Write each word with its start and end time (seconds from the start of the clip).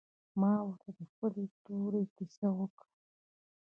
ما 0.39 0.53
ورته 0.65 0.89
د 0.99 1.01
خپلې 1.11 1.43
تورې 1.65 2.03
کيسه 2.15 2.47
وکړه. 2.57 2.87